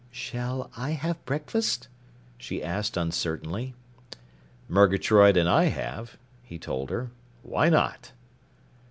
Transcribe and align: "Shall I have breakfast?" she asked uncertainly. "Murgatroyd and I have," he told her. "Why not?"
"Shall 0.09 0.71
I 0.75 0.93
have 0.93 1.23
breakfast?" 1.25 1.87
she 2.39 2.63
asked 2.63 2.97
uncertainly. 2.97 3.75
"Murgatroyd 4.67 5.37
and 5.37 5.47
I 5.47 5.65
have," 5.65 6.17
he 6.41 6.57
told 6.57 6.89
her. 6.89 7.11
"Why 7.43 7.69
not?" 7.69 8.11